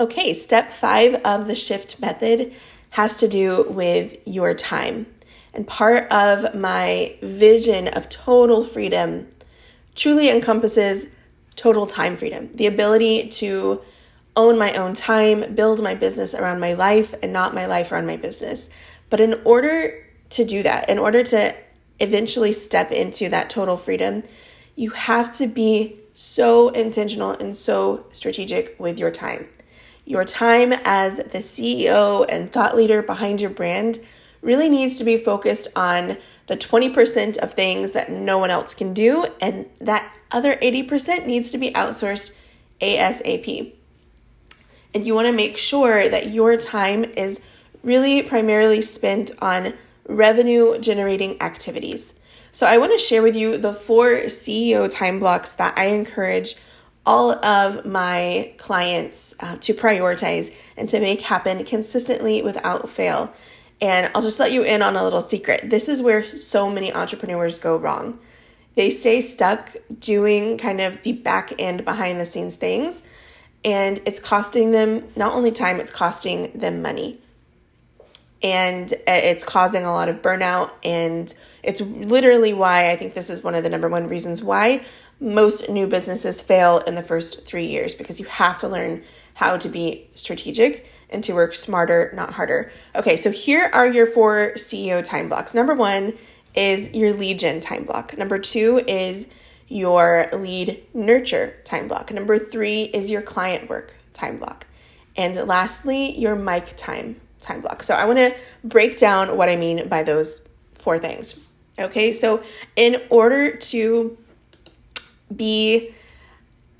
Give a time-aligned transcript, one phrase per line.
[0.00, 2.54] Okay, step five of the shift method
[2.90, 5.06] has to do with your time.
[5.52, 9.28] And part of my vision of total freedom
[9.94, 11.06] truly encompasses
[11.56, 13.82] total time freedom the ability to
[14.34, 18.06] own my own time, build my business around my life, and not my life around
[18.06, 18.70] my business.
[19.10, 21.54] But in order to do that, in order to
[22.00, 24.22] eventually step into that total freedom,
[24.74, 29.48] you have to be so intentional and so strategic with your time.
[30.04, 34.00] Your time as the CEO and thought leader behind your brand
[34.40, 36.16] really needs to be focused on
[36.48, 41.50] the 20% of things that no one else can do, and that other 80% needs
[41.52, 42.36] to be outsourced
[42.80, 43.72] ASAP.
[44.92, 47.44] And you want to make sure that your time is
[47.82, 49.74] really primarily spent on
[50.06, 52.18] revenue generating activities.
[52.50, 56.56] So, I want to share with you the four CEO time blocks that I encourage
[57.04, 63.32] all of my clients uh, to prioritize and to make happen consistently without fail.
[63.80, 65.68] And I'll just let you in on a little secret.
[65.68, 68.20] This is where so many entrepreneurs go wrong.
[68.76, 73.06] They stay stuck doing kind of the back end behind the scenes things,
[73.64, 77.18] and it's costing them not only time, it's costing them money.
[78.44, 83.44] And it's causing a lot of burnout, and it's literally why I think this is
[83.44, 84.84] one of the number one reasons why
[85.22, 89.56] most new businesses fail in the first three years because you have to learn how
[89.56, 92.72] to be strategic and to work smarter, not harder.
[92.96, 95.54] Okay, so here are your four CEO time blocks.
[95.54, 96.14] Number one
[96.54, 98.18] is your lead gen time block.
[98.18, 99.32] Number two is
[99.68, 102.12] your lead nurture time block.
[102.12, 104.66] Number three is your client work time block.
[105.16, 107.82] And lastly, your mic time time block.
[107.82, 111.38] So I want to break down what I mean by those four things.
[111.78, 112.42] Okay, so
[112.76, 114.18] in order to
[115.36, 115.94] be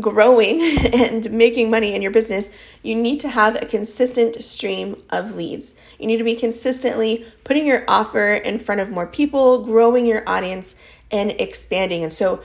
[0.00, 0.60] growing
[0.92, 2.50] and making money in your business,
[2.82, 5.78] you need to have a consistent stream of leads.
[5.98, 10.22] You need to be consistently putting your offer in front of more people, growing your
[10.28, 10.80] audience,
[11.10, 12.02] and expanding.
[12.02, 12.42] And so,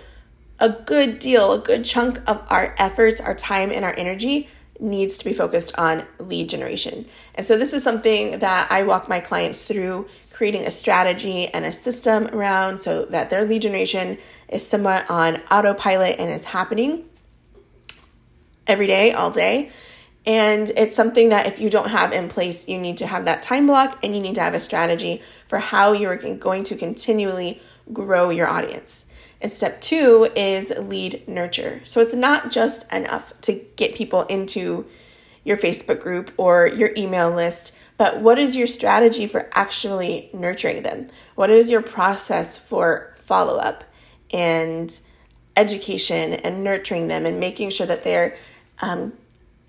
[0.57, 4.49] a good deal, a good chunk of our efforts, our time, and our energy
[4.79, 7.05] needs to be focused on lead generation.
[7.35, 11.63] And so, this is something that I walk my clients through creating a strategy and
[11.63, 14.17] a system around so that their lead generation
[14.49, 17.05] is somewhat on autopilot and is happening
[18.67, 19.71] every day, all day.
[20.25, 23.43] And it's something that if you don't have in place, you need to have that
[23.43, 27.61] time block and you need to have a strategy for how you're going to continually
[27.93, 29.05] grow your audience.
[29.41, 31.81] And step two is lead nurture.
[31.83, 34.87] So it's not just enough to get people into
[35.43, 40.83] your Facebook group or your email list but what is your strategy for actually nurturing
[40.83, 41.07] them?
[41.35, 43.83] What is your process for follow up
[44.33, 44.99] and
[45.55, 48.35] education and nurturing them and making sure that they're
[48.81, 49.13] um,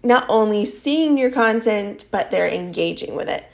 [0.03, 3.45] not only seeing your content, but they're engaging with it?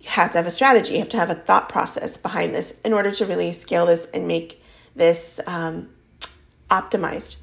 [0.00, 2.80] You have to have a strategy, you have to have a thought process behind this
[2.80, 4.62] in order to really scale this and make
[4.96, 5.90] this um,
[6.70, 7.36] optimized.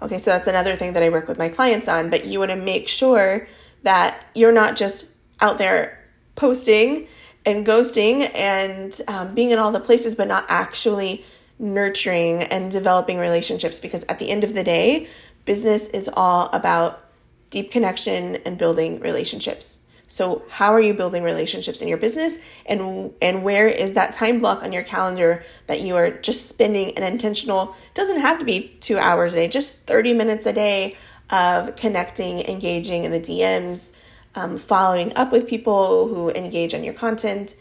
[0.00, 2.50] Okay, so that's another thing that I work with my clients on, but you want
[2.50, 3.48] to make sure
[3.82, 7.06] that you're not just out there posting
[7.44, 11.24] and ghosting and um, being in all the places, but not actually
[11.58, 15.08] nurturing and developing relationships because at the end of the day,
[15.44, 17.02] business is all about
[17.50, 19.86] deep connection and building relationships.
[20.08, 24.38] So, how are you building relationships in your business and and where is that time
[24.38, 28.76] block on your calendar that you are just spending an intentional doesn't have to be
[28.80, 30.96] 2 hours a day, just 30 minutes a day
[31.30, 33.92] of connecting, engaging in the DMs,
[34.36, 37.56] um, following up with people who engage on your content,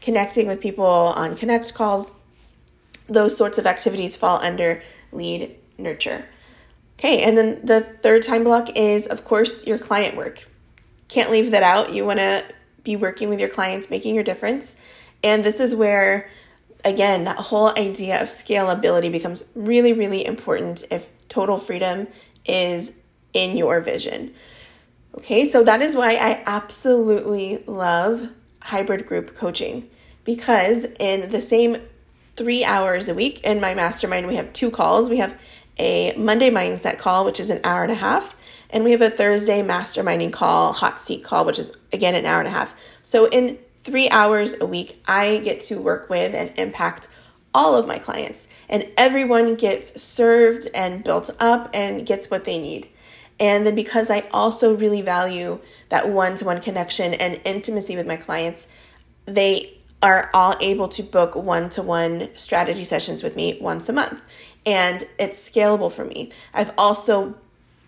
[0.00, 2.19] connecting with people on connect calls.
[3.10, 4.82] Those sorts of activities fall under
[5.12, 6.24] lead nurture.
[6.98, 10.46] Okay, and then the third time block is, of course, your client work.
[11.08, 11.92] Can't leave that out.
[11.92, 12.44] You want to
[12.84, 14.80] be working with your clients, making your difference.
[15.22, 16.30] And this is where,
[16.84, 22.06] again, that whole idea of scalability becomes really, really important if total freedom
[22.46, 24.34] is in your vision.
[25.16, 28.30] Okay, so that is why I absolutely love
[28.62, 29.88] hybrid group coaching
[30.24, 31.78] because in the same
[32.40, 35.10] three hours a week in my mastermind, we have two calls.
[35.10, 35.38] We have
[35.78, 38.34] a Monday mindset call, which is an hour and a half,
[38.70, 42.38] and we have a Thursday masterminding call, hot seat call, which is again an hour
[42.38, 42.74] and a half.
[43.02, 47.08] So in three hours a week, I get to work with and impact
[47.52, 52.58] all of my clients, and everyone gets served and built up and gets what they
[52.58, 52.88] need.
[53.38, 55.60] And then because I also really value
[55.90, 58.66] that one to one connection and intimacy with my clients,
[59.26, 63.92] they are all able to book one to one strategy sessions with me once a
[63.92, 64.24] month.
[64.64, 66.32] And it's scalable for me.
[66.54, 67.34] I've also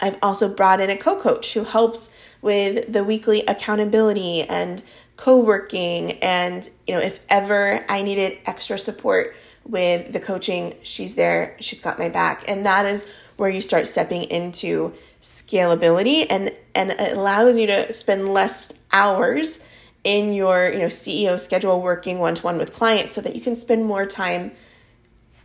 [0.01, 4.83] I've also brought in a co coach who helps with the weekly accountability and
[5.17, 6.13] co working.
[6.21, 11.81] And, you know, if ever I needed extra support with the coaching, she's there, she's
[11.81, 12.45] got my back.
[12.49, 17.93] And that is where you start stepping into scalability and, and it allows you to
[17.93, 19.61] spend less hours
[20.05, 23.41] in your you know CEO schedule working one to one with clients so that you
[23.41, 24.53] can spend more time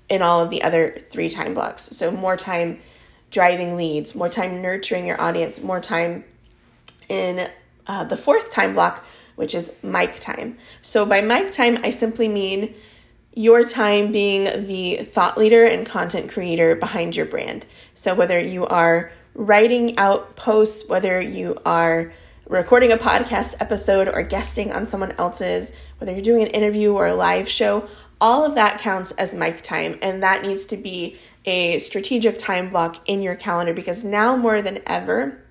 [0.09, 1.83] in all of the other three time blocks.
[1.83, 2.79] So more time
[3.29, 6.23] driving leads, more time nurturing your audience, more time
[7.09, 7.49] in
[7.87, 9.05] uh, the fourth time block,
[9.35, 10.57] which is mic time.
[10.81, 12.73] So by mic time, I simply mean
[13.33, 17.65] your time being the thought leader and content creator behind your brand.
[17.93, 22.11] So whether you are writing out posts, whether you are
[22.49, 27.07] recording a podcast episode or guesting on someone else's, whether you're doing an interview or
[27.07, 27.87] a live show,
[28.21, 29.99] all of that counts as mic time.
[30.01, 34.61] And that needs to be a strategic time block in your calendar because now more
[34.61, 35.43] than ever,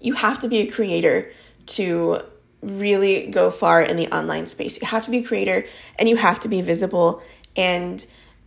[0.00, 1.32] you have to be a creator
[1.66, 2.18] to
[2.62, 4.80] really go far in the online space.
[4.80, 5.64] You have to be a creator
[5.98, 7.22] and you have to be visible
[7.56, 8.04] and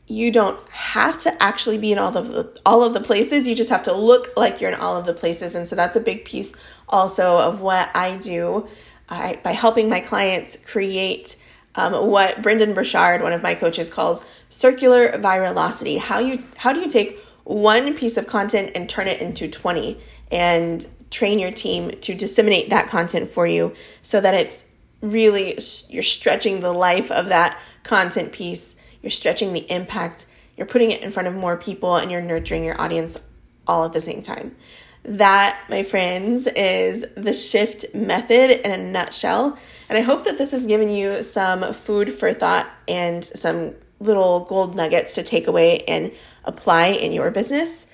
[0.07, 3.47] you don't have to actually be in all of the all of the places.
[3.47, 5.55] You just have to look like you're in all of the places.
[5.55, 6.55] And so that's a big piece
[6.89, 8.67] also of what I do
[9.09, 11.41] I, by helping my clients create
[11.75, 15.97] um, what Brendon Burchard, one of my coaches, calls circular virality.
[15.97, 20.00] How you how do you take one piece of content and turn it into 20
[20.31, 24.71] and train your team to disseminate that content for you so that it's
[25.01, 25.57] really
[25.89, 30.25] you're stretching the life of that content piece, you're stretching the impact,
[30.57, 33.19] you're putting it in front of more people and you're nurturing your audience
[33.67, 34.55] all at the same time.
[35.03, 39.59] That, my friends, is the shift method in a nutshell.
[39.89, 44.41] And I hope that this has given you some food for thought and some little
[44.45, 46.11] gold nuggets to take away and
[46.45, 47.91] apply in your business.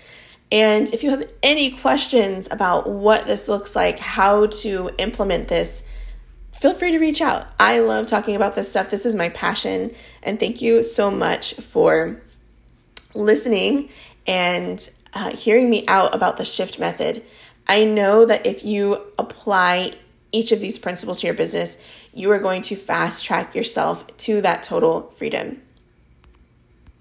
[0.51, 5.87] And if you have any questions about what this looks like, how to implement this,
[6.59, 7.47] feel free to reach out.
[7.57, 8.89] I love talking about this stuff.
[8.89, 9.95] This is my passion.
[10.21, 12.21] And thank you so much for
[13.15, 13.89] listening
[14.27, 17.23] and uh, hearing me out about the shift method.
[17.67, 19.91] I know that if you apply
[20.31, 21.83] each of these principles to your business,
[22.13, 25.61] you are going to fast track yourself to that total freedom.